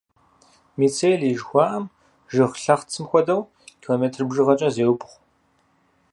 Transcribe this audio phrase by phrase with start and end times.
[0.79, 1.85] Мицелий жыхуаӏэм,
[2.33, 3.41] жыг лъэхъцым хуэдэу,
[3.83, 5.15] километр бжыгъэкӏэ зеубгъу.